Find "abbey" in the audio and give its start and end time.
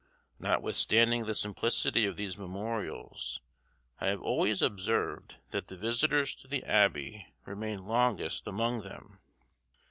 6.63-7.27